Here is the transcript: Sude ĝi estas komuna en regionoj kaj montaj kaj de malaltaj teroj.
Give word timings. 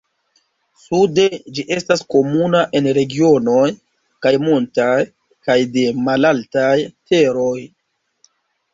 Sude 0.85 1.25
ĝi 1.57 1.65
estas 1.75 2.01
komuna 2.13 2.63
en 2.81 2.89
regionoj 2.99 3.67
kaj 4.27 4.35
montaj 4.49 4.99
kaj 5.49 5.63
de 5.79 5.89
malaltaj 6.11 6.75
teroj. 6.91 7.59